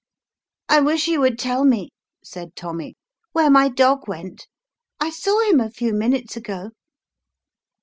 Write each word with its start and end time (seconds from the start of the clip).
"I 0.67 0.79
wish 0.81 1.07
you 1.07 1.19
would 1.19 1.37
tell 1.37 1.63
me," 1.63 1.91
said 2.23 2.55
Tommy," 2.55 2.95
where 3.33 3.51
my 3.51 3.69
dog 3.69 4.07
went; 4.07 4.47
I 4.99 5.11
saw 5.11 5.47
him 5.47 5.59
a 5.59 5.69
few 5.69 5.93
minutes 5.93 6.35
ago." 6.35 6.71